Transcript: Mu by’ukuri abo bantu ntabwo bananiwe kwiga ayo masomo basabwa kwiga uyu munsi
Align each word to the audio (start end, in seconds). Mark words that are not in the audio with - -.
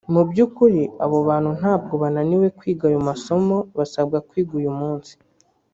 Mu 0.13 0.21
by’ukuri 0.29 0.81
abo 1.05 1.17
bantu 1.29 1.51
ntabwo 1.59 1.93
bananiwe 2.01 2.47
kwiga 2.57 2.83
ayo 2.89 2.99
masomo 3.09 3.55
basabwa 3.77 4.17
kwiga 4.27 4.53
uyu 4.61 4.71
munsi 4.79 5.13